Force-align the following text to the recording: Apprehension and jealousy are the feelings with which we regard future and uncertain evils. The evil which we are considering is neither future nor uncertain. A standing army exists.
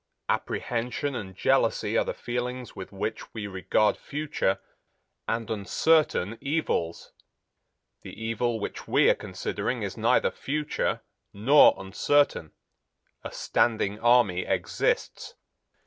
Apprehension 0.29 1.13
and 1.13 1.35
jealousy 1.35 1.95
are 1.95 2.03
the 2.03 2.15
feelings 2.15 2.75
with 2.75 2.91
which 2.91 3.31
we 3.35 3.45
regard 3.45 3.97
future 3.97 4.57
and 5.27 5.47
uncertain 5.51 6.39
evils. 6.41 7.11
The 8.01 8.19
evil 8.19 8.59
which 8.59 8.87
we 8.87 9.11
are 9.11 9.13
considering 9.13 9.83
is 9.83 9.97
neither 9.97 10.31
future 10.31 11.01
nor 11.33 11.75
uncertain. 11.77 12.51
A 13.23 13.31
standing 13.31 13.99
army 13.99 14.39
exists. 14.43 15.35